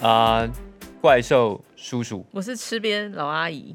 [0.00, 0.48] 啊、
[1.00, 3.74] 怪兽叔叔，我是吃边老阿姨，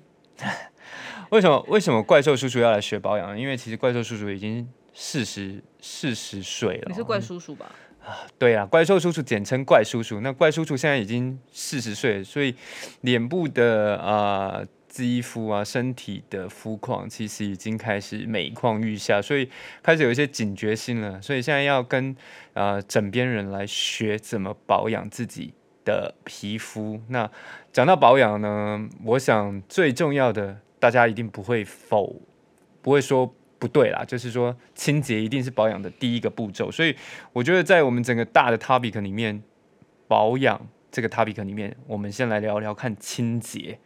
[1.30, 3.38] 为什么为什么怪兽叔叔要来学保养呢？
[3.38, 6.86] 因为其实怪兽叔叔已经四十四十岁了。
[6.88, 7.70] 你是怪叔叔吧？
[8.06, 10.22] 啊对啊，怪兽叔叔简称怪叔叔。
[10.22, 12.56] 那怪叔叔现在已经四十岁了，所以
[13.02, 19.50] 脸部的啊、呃肌肤啊、身体的肤况其实已经开始每况愈下，所以
[19.82, 21.22] 开始有一些警觉心了。
[21.22, 22.16] 所以现在要跟
[22.54, 27.00] 呃枕边人来学怎么保养自己的皮肤。
[27.10, 27.30] 那
[27.72, 32.22] 讲到保养呢，我想最重要的，大家一定不会否
[32.82, 36.72] 不会说不对啦，就是说清洁一定是保养的第一个步骤。
[36.72, 36.96] 所以
[37.32, 39.42] 我觉得在我们整个大的 topic 里面，
[40.08, 43.80] 保养这个 topic 里面，我们先来聊聊看清洁。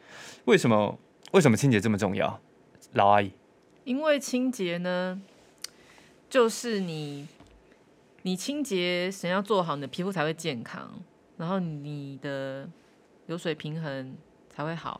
[0.45, 0.97] 为什么
[1.31, 2.39] 为什么清洁这么重要？
[2.93, 3.31] 老阿姨，
[3.83, 5.21] 因为清洁呢，
[6.29, 7.27] 就是你
[8.23, 10.91] 你清洁先要做好，你的皮肤才会健康，
[11.37, 12.67] 然后你的
[13.27, 14.15] 流水平衡
[14.49, 14.99] 才会好。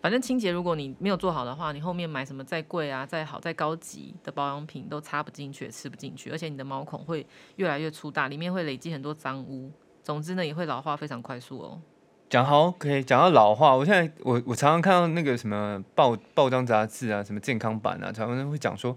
[0.00, 9.72] 反正清洁，如果你没有做好的话，你后面买什么再贵啊、再好、再高级的保养品都插不进去，也吃不进去，而且你的毛孔会越来越粗大，里面会累积很多脏污。
[10.02, 11.80] 总之呢，也会老化非常快速哦。
[12.28, 18.94] 讲好可以讲到老化，我现在我我常常看到那个什么报报章杂志啊，什么健康版啊，常常会讲说，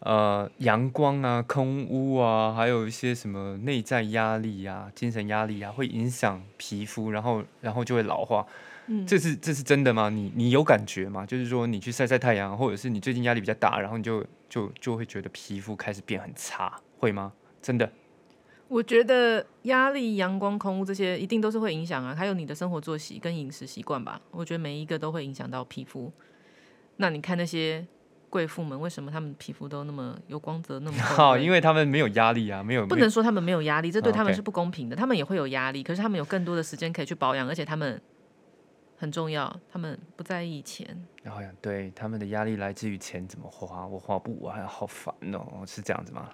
[0.00, 8.46] 呃，阳光啊、空污啊，还有一些什么内在压力啊、精神压力啊，会影响皮肤，然后然后就会老化。
[8.86, 10.08] 嗯，这是这是真的吗？
[10.08, 11.26] 你你有感觉吗？
[11.26, 17.32] 就是说你去晒晒太阳，或者是你最近压力比较大，然后你就就就会觉得皮肤开始变很差，会吗？
[17.60, 17.90] 真的？
[18.68, 24.20] 我觉得压力、阳光、空污这些一定都是会影响啊，还有你的生活作息跟饮食习惯吧。
[24.30, 26.12] 我觉得每一个都会影响到皮肤。
[26.96, 27.86] 那你看那些
[28.30, 34.96] 贵妇们，为什么她们皮肤都那么有光泽，那么 好，因为他们没有压力啊，没有不能说他们没有压力，这对他们是不公平的。
[34.96, 38.00] 他们也会有压力，可是他们有更多的时间可以去保养，而且他们
[38.96, 40.86] 很重要，他们不在意钱。
[41.26, 46.28] 好像对他们的压力来自于钱怎么花，我花不完，好烦哦，是这样子吗？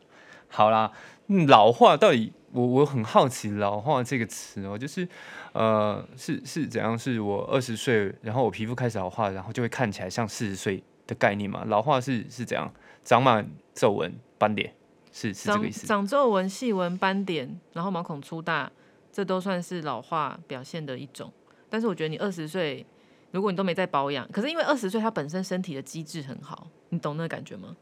[0.49, 0.93] 好啦，
[1.27, 5.09] 嗯老化到底我我很好奇老化这个词哦，就是
[5.53, 6.97] 呃是是怎样？
[6.97, 11.65] 是我二十岁，然后我皮肤开始老化，然后就会看起来像四十岁的概念嘛？
[11.67, 12.73] 老化是是怎样？
[13.05, 14.73] 长满皱纹、斑点，
[15.13, 15.87] 是是这个意思？
[15.87, 18.71] 长皱纹、细纹、斑点，然后毛孔粗大，
[19.13, 21.33] 这都算是老化表现的一种。
[21.69, 22.87] 但是我觉得你二十岁，
[23.33, 27.77] 如果你都没在保养，可是因为二十岁他本身身体的机制很好，你懂那个感觉吗？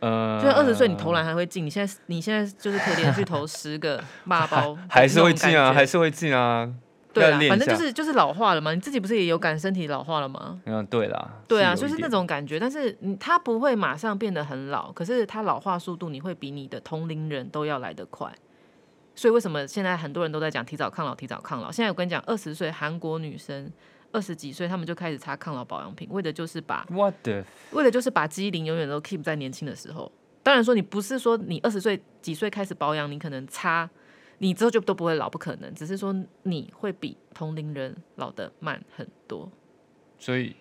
[0.00, 6.70] 呃，就是二十岁你投篮还会进，你现在你现在就是可以连续投十个 骂包，还是会进啊，还是是会进啊。
[7.20, 8.72] 对啊，反正就是就是老化了嘛。
[8.74, 10.60] 你自己不是也有感身体老化了吗？
[10.64, 18.32] 嗯，对啦，对啊，就是那种感觉，但是你它不会马上变得很老，可是它老化速度你会比你的同龄人都要来得快。
[19.14, 21.72] 所以为什么现在很多人都在讲提早抗老、提早抗老？
[21.72, 23.70] 现在我跟你讲，二十岁韩国女生
[24.12, 30.12] 二十几岁，她们就开始擦抗老保养品，为的就是把我的为的就是把肌龄永远都 keep 在年轻的时候。
[30.42, 33.88] 当然说你不是说你二十岁几岁开始保养，你可能擦
[34.38, 39.50] 你之后就都不会老，不可能，只是说你会比同龄人老得慢很多。
[40.18, 40.54] 所以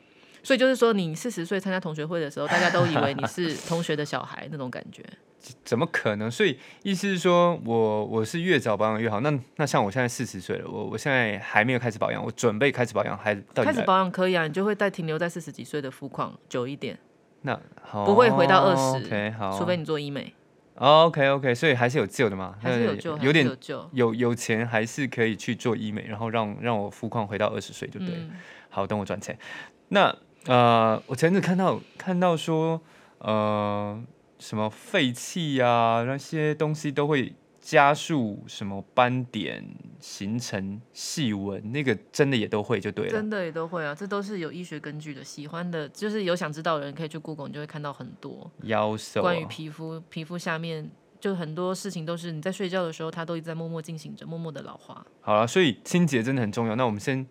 [0.43, 5.03] 所以就是说，你四十岁参加同学会的时候，大家都以为你是 同学的小孩那种感觉。
[5.63, 6.29] 怎么可能？
[6.29, 9.19] 所以意思是说我我是越早保养越好。
[9.19, 16.97] 那那像我现在四十岁了，我我现在还没有开始保养，我准备开始保养，还到底开始保养可以啊，你就会再停留在四十几岁的肤况久一点，
[17.41, 19.03] 那好不会回到二十
[19.55, 20.33] 除非你做医美，
[20.75, 23.89] OK OK，所以还是有救的嘛，还是有救，有点有救。
[23.93, 28.09] 有有钱还是可以去做医美，然后让让我肤况回到二十岁就对
[28.69, 29.37] 好，等我赚钱。
[29.87, 30.13] 那
[30.47, 32.81] 呃，我前阵子看到看到说，
[33.19, 34.03] 呃，
[34.37, 37.33] 什么废气啊，那些东西都会
[37.65, 39.65] 加速什么斑点
[39.99, 43.11] 形成细纹，那个真的也都会就对了。
[43.11, 45.23] 真的也都会啊，这都是有医学根据的。
[45.23, 50.91] 喜欢的，就是有想知道的人可以去 Google，你就会看到很多腰瘦、关于啊，皮肤皮肤下面。
[51.17, 55.03] 就很多事情都是你在睡觉的时候，它都一直在默默进行着，默默的老化。
[55.21, 56.75] 好了，所以清洁真的很重要。
[56.75, 57.25] 那我们先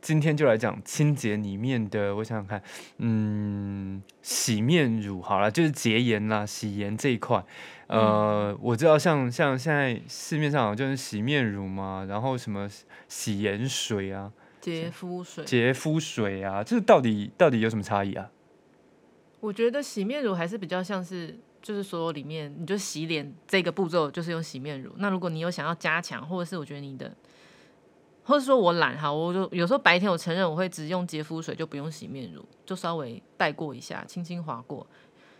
[0.00, 2.60] 今天就来讲清洁里面的，我想想看，
[2.98, 7.44] 嗯，洗面乳好了，就是洁颜啦、洗颜这一块。
[7.88, 12.68] 呃，我知道像像现在市面上有就是洗面乳嘛，然后什么
[13.06, 18.30] 洗颜水啊、洁肤水，洁肤水啊，这到底到底有什么差异啊？
[19.38, 24.92] 我觉得洗面乳还是比较像是，就是所有里面你就洗脸这个步骤就是用洗面乳。
[24.96, 27.14] 那如果你有想要加强，或者是我觉得你的，
[28.24, 34.84] 或者说我懒哈，我就有时候白天我承认我会只用洁肤水，就不用洗面乳，就稍微带过一下，轻轻划过。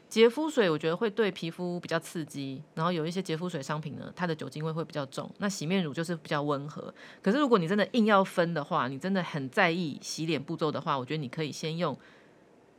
[0.09, 5.29] 洁肤水我觉得会对皮肤比较刺激，然后有一些洁肤水商品呢，它的酒精味会比较重。
[5.39, 6.95] 那洗面乳就是比较温和。
[7.21, 11.99] 可是如果你真的硬要分的话，你真的很在意洗脸步骤的话，我觉得你可以先用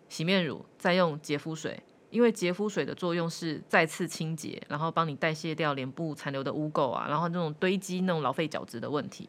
[0.07, 1.77] 洗面乳，再用洁肤水，
[2.09, 9.27] 因为洁肤水的作用是再次清洁，然后帮你代谢掉脸部残留的污垢啊，然后那种堆积那种老废角质的问题。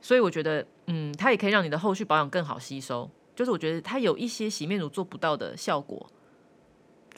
[0.00, 3.08] 所以我觉得，嗯，它也可以让你的后续保养更好吸收。
[3.36, 6.10] 就是我觉得它有一些洗面乳做不到的效果。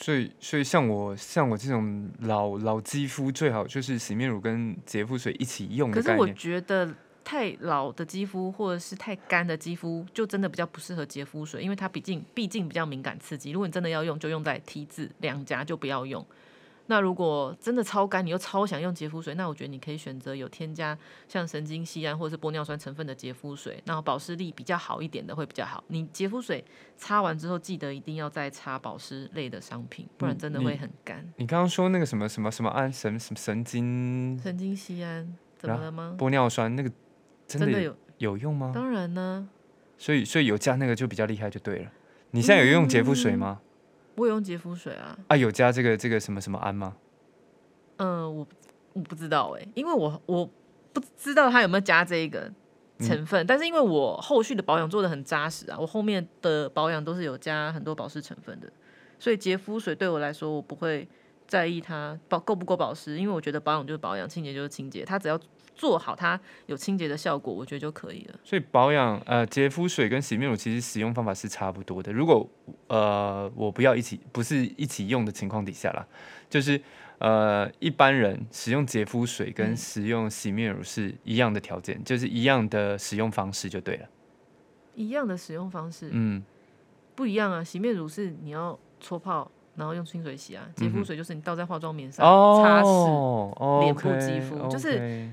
[0.03, 13.53] 所以，所以像我像我这种老老肌肤，最好就是洗面乳跟洁肤水一起用的可是我觉得太老的肌肤或者是太干的肌肤，就真的比较不适合洁肤水，因为它毕竟毕竟比较敏感刺激。
[13.53, 16.27] 如果你真的要用，就用在 T 字两颊，就不要用。
[16.93, 20.97] 那如果真的超干，你又超想用洁肤水，那我觉得你可以选择有添加
[21.27, 25.83] 像神经酰胺或者是玻尿酸成分的洁肤水，然后保湿力比较好一点的会比较好。
[25.87, 26.63] 你洁肤水
[26.99, 31.27] 擦完之后，记得一定要再擦保湿类的商品，不然真的会很干。
[31.39, 36.15] 你刚刚说那个什么什么什么胺神什么神经神经酰胺怎么了吗？
[36.19, 36.93] 玻尿酸那个
[37.47, 38.71] 真的有有用吗？
[38.75, 39.49] 当然呢。
[39.97, 41.91] 所以所以有加那个就比较厉害就对了。
[42.33, 43.63] 你现在有用洁肤水吗？
[44.15, 45.19] 我用洁肤水啊！
[45.29, 46.97] 啊，有加这个这个什么什么胺吗？
[47.97, 48.47] 嗯，我
[48.93, 50.49] 我不知道哎，因为我我
[50.93, 52.53] 不知道它有没有加这个
[52.99, 58.71] 成分，但是因为我后续的保养做的很扎实啊，我后面的保养都是有加很多保湿成分的，
[59.19, 61.09] 所以洁肤水对我来说，我不会
[61.47, 65.41] 在意它保够不够保湿，因为我觉得保养就是保养，清洁就是清洁，它只要。
[65.83, 68.35] 做好它有清洁的效果，我觉得就可以了。
[68.45, 72.13] 所以保养呃洁肤水跟洗面乳其实使用方法是差不多的。
[72.13, 72.49] 如果
[72.87, 76.07] 呃我不要一起不是一起用的情况底下啦，
[76.49, 76.81] 就是
[77.19, 84.07] 呃一般人使用洁肤水跟使用洗面乳是一样的条件，就是一样的使用方式就对了。
[84.95, 86.41] 一样的使用方式，嗯，
[87.17, 87.65] 不一样啊。
[87.65, 90.63] 洗面乳是你要搓泡，然后用清水洗啊。
[90.77, 92.25] 洁肤水就是你倒在化妆棉上
[92.63, 95.29] 擦拭脸部肌肤，就是。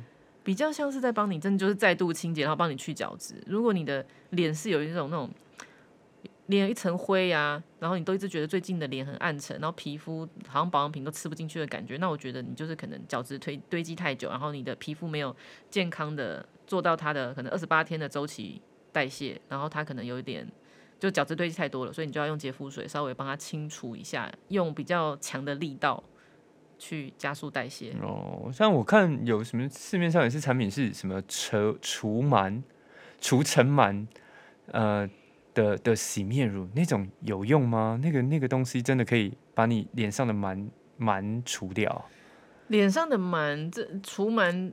[0.49, 3.35] 比较像是在帮你，真的就是再度清洁，然后帮你去角质。
[3.45, 5.29] 如果你的脸是有一种那种
[6.47, 15.35] 脸一层灰呀，然后你都一直觉得最近的脸很暗沉，然后皮肤好像保养品都吃不进去的感觉，那我觉得你就是可能角质堆堆积太久，然后你的皮肤没有
[15.69, 18.59] 健康的做到它的可能二十八天的周期
[18.91, 20.51] 代谢，然后它可能有一点
[20.99, 26.03] 就角质堆积太多了，所以你就要用洁肤水稍微帮它清除一下，用比较强的力道。
[26.79, 32.61] 去加速代谢哦，像我看有什么市面上有些产品是什么除除螨、
[33.19, 34.07] 除尘螨，
[34.71, 35.07] 呃
[35.53, 37.99] 的的洗面乳那种有用吗？
[38.01, 42.05] 那个那个东西真的可以把你脸上的螨螨除掉？
[42.69, 44.71] 脸上的螨，这除螨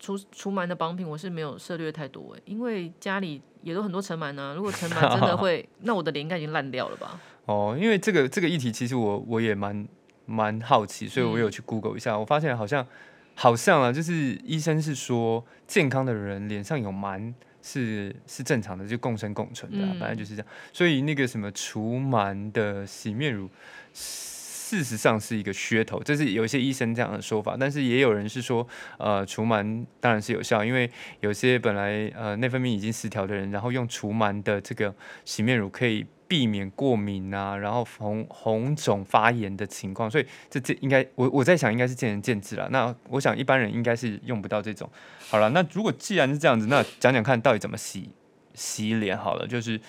[0.00, 4.54] 除除螨的帮品我是没有涉略太多哎，因为家里也都很多尘螨呢。
[4.56, 7.20] 如果尘螨真的会， 那我的脸应该已经烂掉了吧？
[7.46, 9.86] 哦，因为这个这个议题其实我我也蛮。
[10.26, 12.86] 蛮好奇，所以我有去 Google 一下，我发现好像
[13.34, 20.46] 好像啊，就是医生是说健康的人脸上有螨是是正常的，就共生共存的，反正就是这样。
[20.72, 23.48] 所以那个什么除螨的洗面乳，
[23.92, 28.66] 事实上是一个噱头，这是有一些医生这样的说法，但是也有人是说，
[28.98, 30.90] 呃，除螨当然是有效，因为
[31.20, 34.94] 有些本来呃内分泌已经失调的人，然后用除螨的这个
[35.24, 36.06] 洗面乳可以。
[36.34, 42.68] 避免过敏啊，然后红红肿发炎的情况，所以这这应该我我在想应该是见仁见智了。
[42.72, 44.90] 那我想一般人应该是用不到这种。
[45.28, 48.10] 好了，那如果既然是这样子，那讲讲看到底怎么洗
[48.52, 49.46] 洗脸好了。
[49.46, 49.80] 就是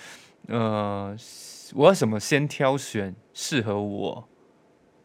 [0.45, 1.17] 呃，
[1.73, 4.29] 我要怎么先挑选适合我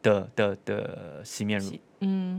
[0.02, 1.72] 的的的洗面乳？
[2.00, 2.38] 嗯，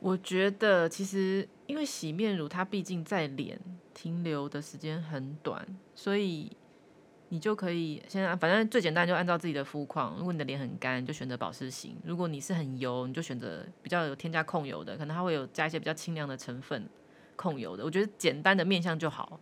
[0.00, 3.56] 我觉得其实因为洗面乳它毕竟在脸
[3.94, 5.64] 停留的时间很短，
[5.94, 6.50] 所以。
[7.28, 10.14] 你就可以现在，反正最简单就按照自己的肤况。
[10.16, 16.88] 如果你的脸很干，就选择保湿型；如果你是很油，你就选择比较有添加控油的，可能它会有加一些比较清凉的成分
[17.34, 17.84] 控油的。
[17.84, 19.40] 我觉得简单的面相就好，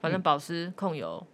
[0.00, 1.26] 反正保湿控油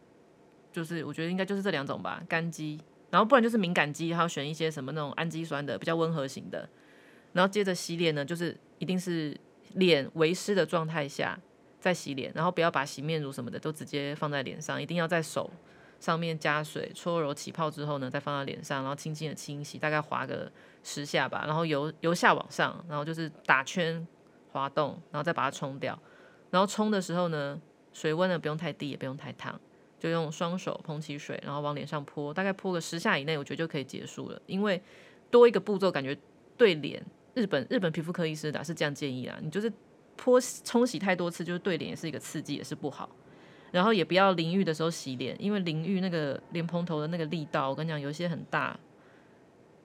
[0.73, 2.23] 就是我觉得应该就是这两种吧。
[2.29, 6.69] 干肌，然后不然就是敏感肌，还要选一些什么那种氨基酸的比较温和型的。
[7.33, 9.37] 然后接着洗脸呢，就是一定是
[9.75, 11.39] 脸为湿的状态下
[11.81, 15.51] 再洗脸，然后不要把洗面乳什么的都直接放在脸上，一定要在手。
[16.01, 20.51] 上面加水搓揉起泡之后呢，再放到脸上，然后轻轻的清洗，大概划个
[20.83, 21.45] 十下吧。
[21.47, 24.07] 然后由由下往上，然后就是打圈
[24.53, 25.99] 滑动，然后再把它冲掉。
[26.51, 27.61] 然后冲的时候呢，
[27.93, 29.61] 水温呢不用太低，也不用太烫，
[29.99, 34.41] 就用双手捧起水，然后往脸上泼，大概泼个十下以内，我觉得就可以结束了。
[34.47, 34.81] 因为
[35.31, 36.17] 多一个步骤，感觉
[36.57, 39.71] 对脸，日本日本皮肤科医师的是这样建议啊，你就是
[40.17, 43.11] 泼冲洗太多次，就是对脸也是一个刺激，也是不好。
[43.71, 48.79] 然后也不要淋浴的时候洗脸，因为淋浴那个莲蓬头的那个力道，我跟你讲，有些很大，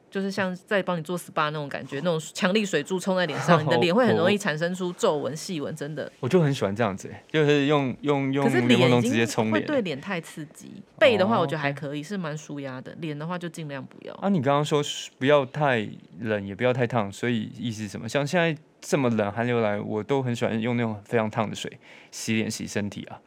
[0.10, 6.12] 就是像在帮你做 SPA 那种感觉，那种强力水柱冲在脸上，你的脸会很容易产生出皱纹、细纹，真的。
[6.20, 9.54] 我就很喜欢这样子、欸，就是用用用可是柠檬龙直接冲脸。
[9.56, 10.84] 会对脸太刺激。
[11.00, 12.96] 背的话，哦我觉得还可以，是蛮舒压的。
[13.00, 14.14] 脸的话就尽量不要。
[14.16, 18.08] 啊，你刚刚说是不要太冷，也不要太烫，所以意思是什么？
[18.08, 21.80] 像现在这么冷，寒流来，我都很喜欢用那种非常烫的水
[22.12, 23.20] 洗脸、洗身体啊。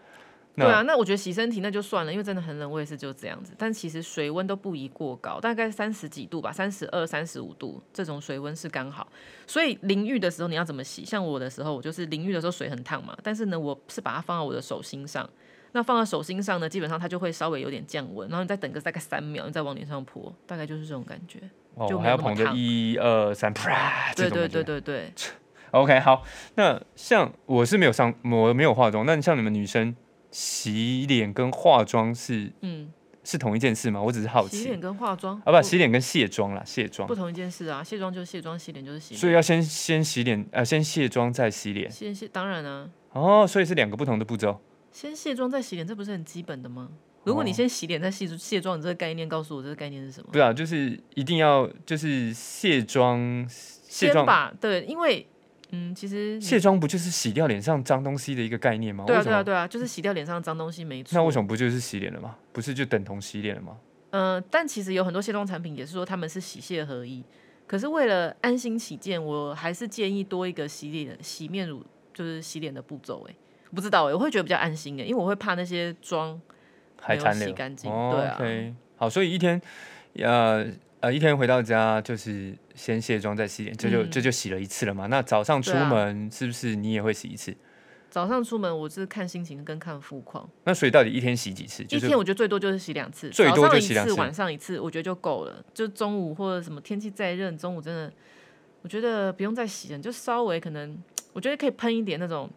[0.56, 3.52] 那对啊，那我觉得洗身体那就算了，因为真的很冷，我也是就这样子。
[3.56, 9.06] 但其实水温都不宜过高，大概三十几度吧，三十二、三十五度这种水温是刚好。
[9.46, 11.04] 所以淋浴的时候你要怎么洗？
[11.04, 15.28] 像我的时候，我就是淋浴的时候水很烫嘛，但是呢，我是把它放到我的手心上。
[15.72, 21.38] 那放到手心上呢，基本上它就会稍微有点降温，然后你再等个大概三秒，你再往脸上泼，大概就是这种感觉。
[21.74, 25.12] 哦，就我还要捧着一二三，啪，这对对对对对，
[25.72, 26.22] OK，好，
[26.54, 29.94] 那像我是没有上，我没有化妆，那像你们女生
[30.38, 32.92] 洗脸跟化妆是嗯，
[33.24, 34.02] 是同一件事吗？
[34.02, 39.18] 我只是好奇洗脸跟化妆啊，不，洗脸跟卸妆啦，卸妆不，同一件事啊，卸妆就是卸妆，洗脸就是洗脸。
[39.18, 44.60] 所以要先先洗脸，呃，先卸妆再洗脸，先卸当然啊，哦，所以是两个不同的步骤。
[44.92, 46.90] 先卸妆再洗脸，这不是很基本的吗？
[47.24, 50.28] 如果你哦先洗脸再卸卸妆，你这个概念告诉我这个概念是什么？
[50.32, 55.26] 不是啊，就是一定要就是卸妆，卸先妆吧对，因为
[55.70, 59.04] 嗯，其实卸妆不就是洗掉脸上脏东西的一个概念吗？
[59.06, 59.22] 对啊？
[59.22, 61.16] 对啊对啊，就是洗掉脸上的脏东西没错。
[61.18, 62.36] 那为什么不就是洗脸了吗？
[62.52, 63.76] 不是就等同洗脸了吗？
[64.10, 67.22] 嗯、但其实有很多卸妆产品也是说他们是洗卸合一，
[67.66, 73.26] 可是为了安心起见，我还是建议多一个洗脸洗面乳，就是洗脸的步骤。
[73.28, 73.34] 哎，
[73.74, 76.40] 不知道哎，我会觉得比较安心哎，因为我会怕那些妆
[76.98, 79.60] 还残留洗干净哦对啊好，所以一天，
[80.20, 80.64] 呃
[81.06, 85.06] 呃，一天回到家就是先卸妆再洗脸，这就、嗯这就洗了一次了嘛。
[85.06, 87.54] 那早上出门是不是你也会洗一次？
[88.10, 90.50] 早上出门我是看心情跟看肤况。
[90.64, 91.84] 那所以到底一天洗几次？
[91.84, 95.64] 就是一天我觉得最多就是洗两次，最多早上一次，就洗两次晚上一次，我觉得就够了。
[95.72, 98.12] 就中午或者什么天气再热，中午真的，
[98.82, 101.00] 我觉得不用再洗了，就稍微可能，
[101.32, 102.50] 我觉得可以喷一点那种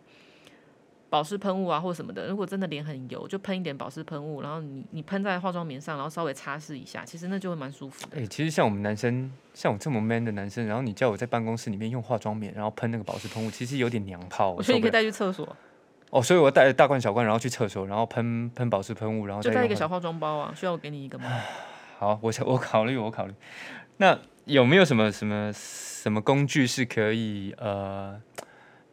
[1.10, 2.28] 保湿喷雾啊或什么的。
[2.28, 8.22] 如果真的脸很油，就喷一点保湿喷雾，然后你你喷在化妆棉上，然后稍微擦拭一下，其实那就会蛮舒服的。
[8.22, 14.52] 哎、其实像我们男生，像我这么 man 的男生，然后你叫我在办公室里面用化妆棉，然后喷那个保湿喷雾，其实有点娘炮。
[14.52, 15.58] 我觉得你可以带去厕所，
[16.12, 20.54] 哦，所以我带大罐小罐，然后去厕所，然后喷喷保湿喷雾，然后就带一个小化妆包啊。
[20.56, 21.26] 需要我给你一个吗？
[21.98, 23.34] 好，我想我考虑，我考虑。
[23.98, 28.20] 那有没有什么什么什么工具是可以呃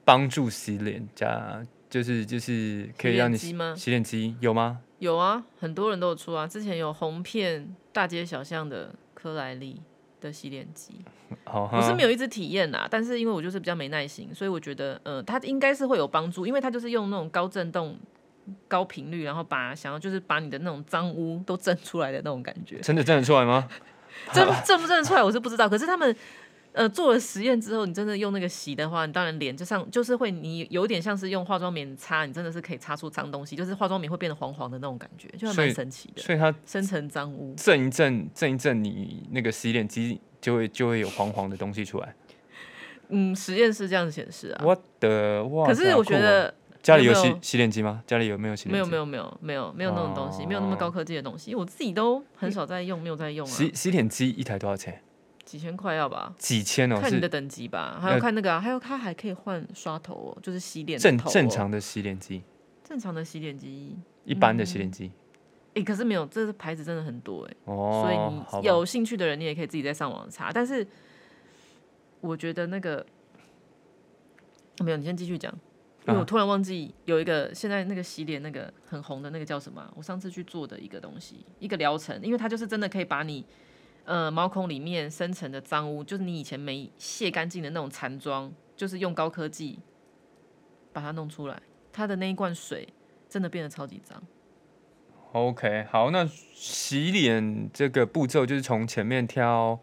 [0.04, 4.80] 帮助洗脸加，就是就是可以让你洗脸机吗洗脸机有吗？
[4.98, 6.46] 有啊，很多人都有出啊。
[6.46, 9.80] 之前有红片大街小巷的科莱丽
[10.20, 10.94] 的洗脸机。
[11.44, 17.98] 好，我是没有有一直体验啦，但是因为我就是比较没耐心，所以我觉得，呃，它应该是会有帮助，因为它就是用那种高震动、
[18.68, 22.78] 高频率，然后把想要就是把你的那种脏污都震出来的那种感觉。
[22.80, 23.68] 真的震得出来吗？
[24.32, 26.16] 震震不震得出来我是不知道，可是他们。
[26.76, 37.54] 呃，做了实验之后，你真的用那个洗的话，你当然脸就像就是会，你有点像是用化妆棉擦，你真的是可以擦出脏东西，就是化妆棉会变得黄黄的那种感觉，就蛮神奇的，所以它生成脏污。
[37.56, 42.14] 震一震震一震，你那个洗脸机就会就会有黄黄的东西出来。
[43.08, 44.62] 嗯，实验室这样显示啊。
[44.62, 45.66] 我的哇！
[45.66, 46.52] 可是我觉得
[46.82, 48.02] 家里有洗有有洗脸机吗？
[48.06, 48.90] 家里有没有洗脸机？
[48.90, 55.00] 没有没有没有没有没有那种东西，没有那么高科技的东西，我自己都很少在用，没有在用啊，洗洗脸机一台多少钱？
[55.46, 62.42] 几千块要吧，几千哦，看你的等级吧，还有看那个啊、还有它还可以换刷头哦，就是洗脸的正正常的洗脸机，
[62.84, 65.12] 正常的洗脸机，一般的洗脸机。
[65.74, 70.84] 诶，可是没有，这个牌子真的很多诶，哦，所以你有兴趣的人，你也可以自己在上网查，但是
[72.20, 73.06] 我觉得那个
[74.80, 75.52] 没有，你先继续讲。
[76.08, 83.44] 因为我啊突然忘记有一个现在那个洗脸那个很红的那个叫什么啊、我上次去做的一个东西，一个疗程，因为它就是真的可以把你
[84.06, 89.78] 呃毛孔里面深层的脏污，就是你以前没卸干净的那种残妆，就是用高科技
[90.92, 91.60] 把它弄出来，
[91.92, 92.88] 它的那一罐水
[93.28, 94.22] 真的变得超级脏。
[95.32, 99.78] OK，好，那洗脸这个步骤就是从前面挑，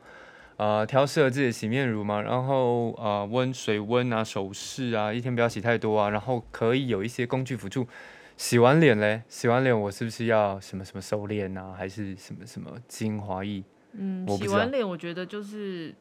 [0.57, 7.87] 呃，挑适合自己的洗面乳嘛，然后呃温水温啊、手势啊，一天不要洗太多啊，然后可以有一些工具辅助。
[8.35, 13.63] 洗完脸嘞，洗完脸我是不是要什么什么收敛啊，还是什么什么精华液？
[13.93, 15.93] 嗯，洗完脸我觉得就是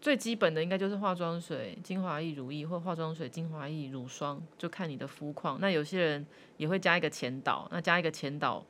[0.00, 5.58] 最基本的应该就是化妆水、精华液、乳液或化妆水、精华液、乳霜，就看你的肤况。
[5.60, 8.64] 那有些人也会加一个前导，那加一个前导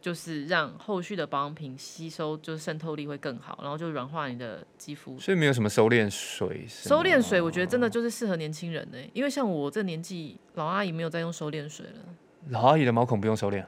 [0.00, 5.18] 就是让后续的保养品吸收，就是渗透力会更好，然后就软化你的肌肤。
[5.18, 12.00] 所以没有什么收敛水，收敛水我觉得真的就是适合年轻人呢、因为像我这年纪，老阿姨没有在用收敛水了。
[12.48, 13.64] 老阿姨的毛孔不用收敛，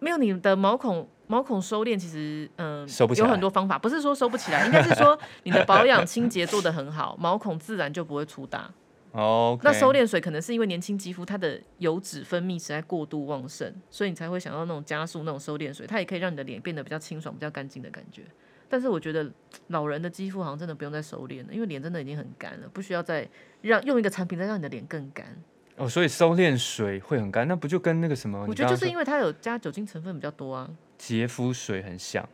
[0.00, 8.68] 没有你的毛孔毛孔收敛，其实嗯、有收不起来很多方法，不是说收不起来， 应该是说你的保养清洁做得很好， 毛孔自然就不会粗大。
[9.12, 18.22] 哦，那收敛水可能是因为年轻肌肤它的油脂分泌实在过度旺盛，所以你才会想要那种加速那种收敛水，它也可以让你的脸变得比较清爽、比较干净的感觉。
[18.68, 19.28] 但是我觉得
[19.66, 23.28] 老人的肌肤好像真的不用再收敛了，因为脸真的已经很干了，不需要再
[23.62, 25.36] 让用一个产品再让你的脸更干。
[25.76, 28.44] 哦，所以收敛水会很干，那不就跟那个什么？
[28.46, 30.68] 我觉得就是因为它有加酒精成分比较多啊。
[30.98, 32.28] 洁肤水很像，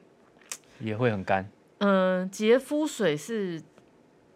[0.81, 1.49] 也会很干。
[1.78, 3.62] 嗯，洁肤水是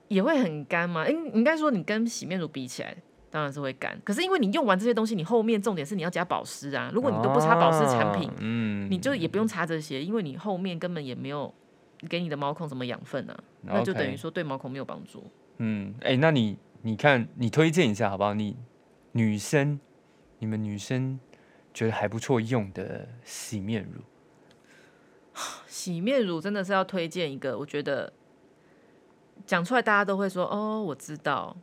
[0.09, 1.09] 也会很干吗？
[1.09, 2.97] 应应该说你跟洗面乳比起来，
[3.30, 4.00] 当然是会干。
[4.04, 6.90] 可是因为你用完这些东西，你后面重点是你要加保湿啊。
[6.95, 11.52] 如果你都不擦保湿产品，啊嗯，你就也不用擦这些，因为你后面根本也没有
[12.09, 15.25] 给你的毛孔什么养分啊，那就等于说对毛孔没有帮助。
[15.59, 18.35] 嗯，哎、那你你看，你推荐一下好不好？
[18.35, 18.57] 你
[19.12, 19.80] 女生，
[20.38, 21.18] 你们女生
[21.72, 24.00] 觉得还不错用的洗面乳，
[25.66, 28.12] 洗面乳真的是要推荐一个，我觉得
[29.46, 31.56] 讲出来大家都会说哦，我知道。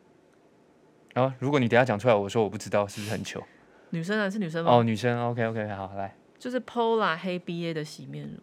[1.13, 3.43] 然后、如果你等下讲出来，我说我不知道，是不是很糗？
[3.89, 4.71] 女生啊，是女生吗？
[4.71, 8.39] 哦，女生，OK OK，好，来，就是 Pola 黑 BA 的洗面乳，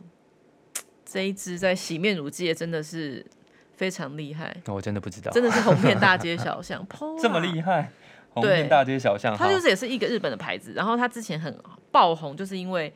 [1.05, 3.25] 这一支在洗面乳界真的是
[3.77, 6.85] 非常厉害，我真的不知道，真的是红遍大街小巷。
[6.89, 7.93] Pola 这么厉害，
[8.35, 11.57] 红对遍大街小巷，它就是也是一个日本的牌子，然后它之前很
[11.93, 12.93] 爆红，就是因为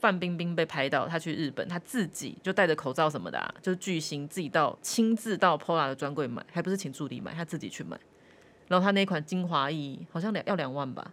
[0.00, 7.98] 范冰冰被拍到她去日本，她自己就戴着口罩什么的、啊，就是巨星自己到亲自到 Pola 的专柜买，还不是请助理买，她自己去买。
[8.66, 11.12] 然后她那款精华液好像两要两万吧，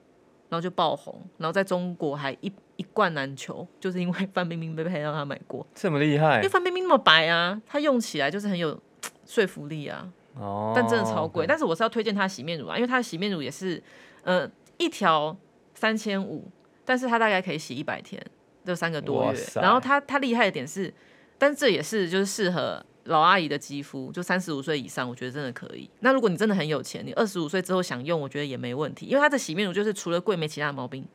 [0.49, 8.79] 然后就爆红，然后在中国还一一罐难求，就是因为范冰冰被拍到她买过，这么厉害因为范冰冰那么白啊，她用起来就是很有
[9.25, 10.11] 说服力啊。
[10.39, 11.45] 哦，但真的超贵。
[11.47, 13.81] 但是我是要推荐它的洗面乳啊，因为它的洗面乳也是，
[14.23, 15.35] 呃，一条
[15.73, 16.49] 三千五，
[16.85, 18.23] 但是它大概可以洗一百天，
[18.65, 19.39] 就三个多月。
[19.55, 20.93] 然后它它厉害的点是，
[21.37, 25.89] 但这也是就是适合老阿姨的肌肤，就三十五岁以上，我觉得真的可以。
[26.01, 31.07] 那如果你真的很有钱，你二十五岁之后想用，我觉得也没问题，因为它的洗面乳就是除了贵没其他的毛病，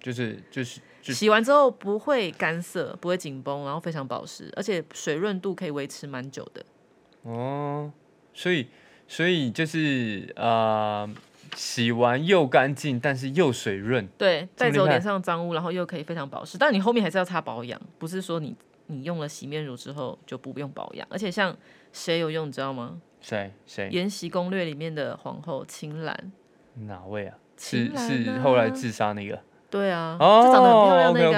[0.00, 6.62] 就是就是洗完之后不会干涩，不会紧绷，然后非常保湿，而且水润度可以维持蛮久的。
[7.22, 7.90] 哦，
[8.38, 8.68] 所以
[9.08, 11.08] 所以就是呃，
[11.56, 16.56] 洗完又干净，但是又水润，对，带走脸上的脏污，然后又可以非常保湿。
[16.56, 18.54] 但你后面还是要擦保养，不是说你
[18.86, 21.04] 你用了洗面乳之后就不用保养。
[21.10, 21.56] 而且像
[21.92, 23.00] 谁有用，你知道吗？
[23.20, 26.32] 谁谁《延禧攻略》里面的皇后秦岚，
[26.86, 27.36] 哪位啊？
[27.56, 29.36] 是是后来自杀那个
[29.68, 31.32] 对啊，哦，就长得很漂亮那个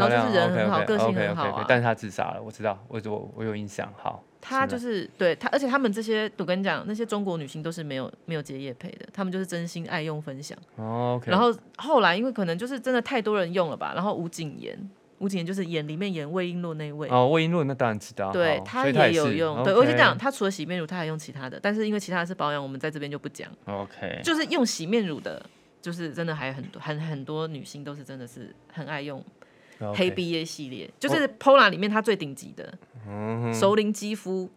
[0.00, 1.62] 然后就是人很好个性很好。
[1.68, 3.92] 但是她自杀了，我知道，我我我有印象。
[3.98, 10.56] 好，她就是对她，而且他们这些，我跟你讲，那些中国女星都是没有没有接业配的，他们就是真心爱用分享。
[10.76, 14.78] 哦然后后来因为可能就是真的太多人用了吧，然后吴谨言，
[15.18, 19.62] 吴谨言就是演里面演魏璎珞那一位，哦，魏璎珞那当然知道，好对她也有用。
[19.64, 23.50] 对我先 OK，讲，他除了洗面乳，她还用其他的，但是因为其他的是保养，我们在这边就不讲。
[23.66, 25.44] OK，就是用洗面乳的，
[25.82, 29.22] 就是真的还有很多很很多女性都是真的是很爱用
[29.94, 32.72] 黑 BA 系列，就是 Pola 里面它最顶级的，
[33.06, 34.50] 嗯熟龄肌肤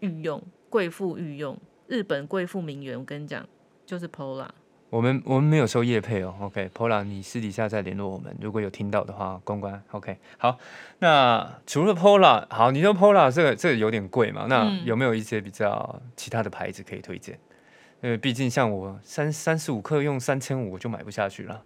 [0.00, 2.98] 御用，贵妇御用，日本贵妇名媛。
[2.98, 3.46] 我跟你讲，
[3.84, 4.48] 就是 Pola。
[4.90, 10.16] 我们我们没有收叶配哦，OK，Pola，你私底下再联络我们，如果有听到的话，公关 OK。
[10.38, 10.56] 好，
[11.00, 14.46] 那除了 Pola，好，你说 Pola 这个这个有点贵嘛？
[14.48, 17.36] 那嗯有没有一些比较其他的牌子可以推荐？
[18.02, 21.62] 因为毕竟像我三三十五克用三千五，我就买不下去了。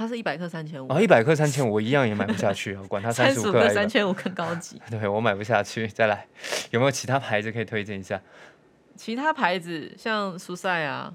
[0.00, 4.80] 它是一百克三千五，啊，一百克三千五，我一样也买不下去啊， 管它三三十五克三千五更高级。
[4.90, 5.86] 对我买不下去。
[5.92, 6.26] 再来，
[6.70, 8.18] 有没有其他牌子可以推荐一下？
[8.96, 11.12] 其他牌子像苏赛啊，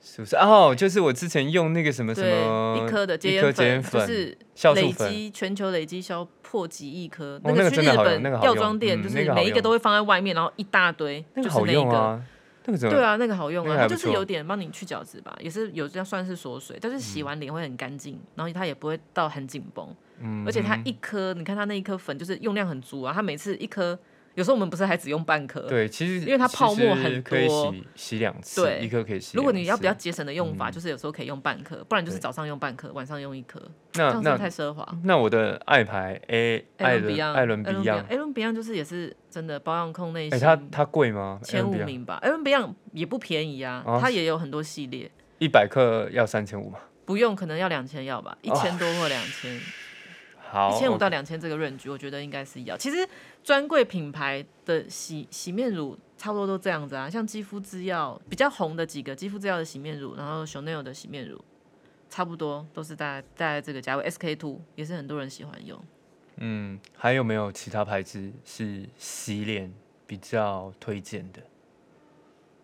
[0.00, 0.34] 是不是？
[0.36, 4.38] 哦，就是我之前用那个什么什对，么一颗的洁一颗颜洁颜粉，就是
[4.74, 11.90] 累积全球累积销破几亿颗，哦那个个去日本药妆店，嗯就是每一个都会放在外面，然后一大堆，那个好就是那一个。
[11.90, 12.22] 用啊，
[12.66, 12.94] 那个怎么？
[12.94, 23.98] 对啊，那个好用啊，它就是有点帮你去角质吧，也是有这样算是锁水，但是洗完脸会很干净，然后它也不会到很紧绷，嗯而且它一颗，你看它那一颗粉就是用量很足啊，它每次一颗，
[24.34, 29.36] 有时候我们不是还只用半颗，对，其实因为它泡沫很多可以多洗洗两次，对一颗可以洗。
[29.36, 33.60] 如果你要比较节省的用法，嗯就是有时候可以用半颗，不然就是早上用半颗，晚上用一颗，
[33.92, 34.86] 这那样是不是那太奢华。
[35.04, 41.38] 那我的爱牌 A 艾伦艾伦 Beyond，艾伦 Beyond 就是也是真的保养控内哎，心，它它贵吗？
[41.42, 42.18] 前五名吧。
[42.22, 46.78] 艾伦 Beyond 也不便宜啊，哦它也有很多系列，一百克要三千五吗？
[47.04, 49.60] 不用可能要两千要吧，一千多或两千，
[50.52, 52.76] 好，一千五到两千这个 range，我觉得应该是要。
[52.76, 53.08] 其实
[53.42, 61.42] 专柜品牌的洗洗面乳差不多都这样子啊，像肌肤制药比较红的几个肌肤制药的洗面乳，然后 Chanel 的洗面乳，
[62.10, 65.82] 差不多都是大概大概这个价位，SK two 也是很多人喜欢用。
[66.36, 69.72] 嗯，还有没有其他牌子是洗脸
[70.06, 71.40] 比较推荐的？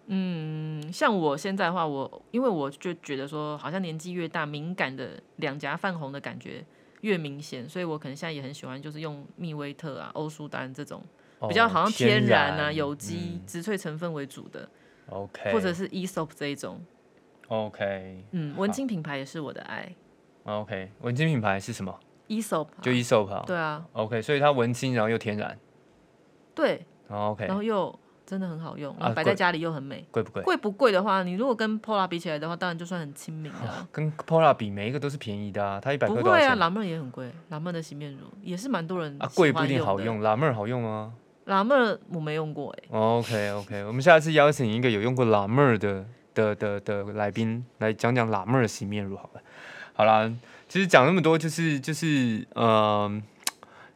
[0.08, 6.62] 嗯，像我现在的话，我因为我就觉得说，好像年纪越大，敏感的两颊泛红的感觉
[7.02, 11.02] 越明显，所以我可能现在也很喜欢，就是用蜜威特啊、欧舒丹这种
[11.48, 14.68] 比较好像天然啊、有机、植萃成分为主的
[15.10, 16.80] ，OK，或者是 Esop 这一种
[17.48, 19.94] ，OK，嗯，文青品牌也是我的爱
[20.44, 25.58] ，OK，文青品牌是什么？Esop，就 Esop，对啊，OK，所以它文青，然后又天然，
[26.54, 27.98] 对，OK，然后又。
[28.28, 30.04] 真的很好用，摆在家里又很美。
[30.10, 30.42] 贵不贵？
[30.42, 33.88] 贵不贵的话，你如果跟 Pola 比起来的话，当然就算很亲民了。
[33.90, 35.80] 跟 Pola 比，每一个都是便宜的啊。
[35.80, 39.26] 它一百不会啊，拉妹也很贵，拉妹的洗面乳也是蛮多人啊。
[39.34, 41.14] 贵不一定好用，拉妹好用吗？
[41.46, 41.74] 拉妹
[42.12, 42.84] 我没用过哎。
[42.90, 49.40] OK OK，我们下次邀请一个有用过拉妹的的的的来宾来讲讲拉妹的洗面乳好了。
[49.94, 50.30] 好啦，
[50.68, 53.22] 其实讲那么多就是就是嗯，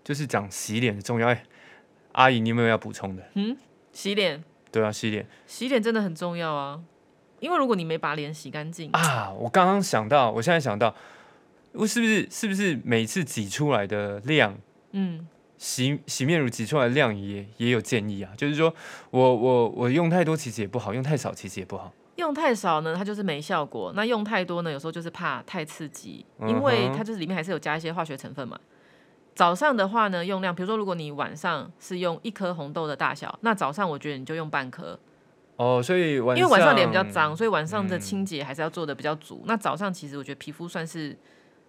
[0.03, 1.29] 就是讲洗脸的重要。
[1.29, 1.45] 哎，
[2.13, 3.23] 阿姨，你有没有要补充的？
[3.35, 3.55] 嗯，
[3.93, 4.43] 洗脸。
[4.71, 6.81] 对啊，洗脸，洗脸真的很重要啊，
[7.41, 8.91] 因为如果你没把脸洗干净。
[8.93, 10.95] 啊，我刚刚想到，我现在想到，
[11.73, 14.57] 我是不是是不是每次挤出来的量，
[14.93, 15.29] 嗯，
[15.59, 18.75] 洗洗面乳挤出来的量也也有建议啊，就是说
[19.11, 21.93] 我我我用太多其实也不好，用太少其实也不好。
[22.17, 28.59] 用太少呢，它就是没效果；那用太多呢，有时候就是怕太刺激，因为它就是里面还是有加一些化学成分嘛。
[29.35, 34.99] 早上的话呢，用量，比如说如果你晚上是用一颗红豆的大小，那早上我觉得你就用半颗。
[35.57, 39.43] 哦，所以晚因为晚上脸比较脏，所以晚上的清洁还是要做的比较足。
[39.47, 41.17] 那早上其实我觉得皮肤算是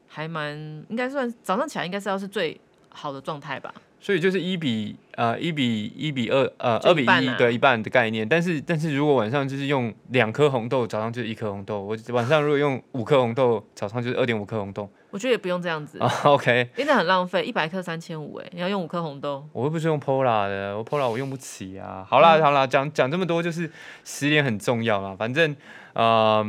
[0.08, 0.56] 还蛮，
[0.90, 3.74] 应该算早上起来应该是要是最好的状态吧。
[4.00, 11.82] 所以就是一比呃一比一比二呃二比一的一半的概念，但是但是如果晚上就是用两颗红豆，早上就是一颗红豆。
[11.82, 14.90] 我晚上如果用五颗红豆，早上就是二点五颗红豆。
[15.14, 19.48] 我觉得也不用这样子， OK，因为很浪费，一百克三千五，哎，你要用五颗红豆。
[19.54, 22.04] 我又不是用 Pola 的，我 Pola 我用不起啊。
[22.10, 23.72] 好啦好啦，讲讲这么多就是
[24.04, 25.56] 洗脸很重要啦，反正
[25.94, 26.44] 呃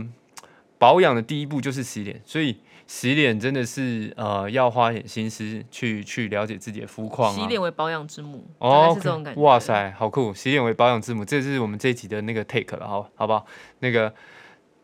[0.79, 2.57] 保养的第一步就是洗脸，所以。
[2.87, 7.35] 洗脸真的是呃要花点心思去去了解自己的肤况啊。
[7.35, 9.41] 洗脸为保养之母，哦，是这种感觉。
[9.41, 10.35] 哇塞，好酷！
[10.35, 13.47] 洗脸为保养之母，这是我们这一集的那个 take 了，好，好不好？
[13.79, 14.13] 那个。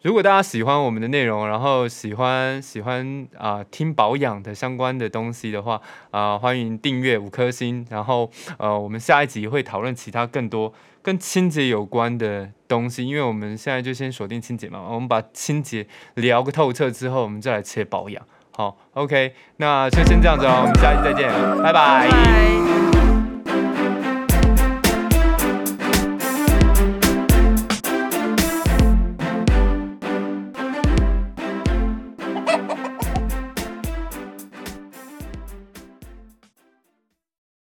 [0.03, 5.79] 如果大家喜欢我们的内容，然后喜欢喜欢啊听保养的相关的东西的话
[6.11, 7.87] 啊，欢迎订阅五颗星。
[7.91, 14.81] 然后呃，我们下一集会讨论其他更多跟清洁有关的东西，因为我们现在就先锁定清洁嘛。
[14.89, 18.25] 我们把清洁聊个透彻之后，我们再来切保养。
[18.53, 21.31] 好，OK，那就先这样子哦，我们下一期再见，
[21.63, 23.00] 拜拜。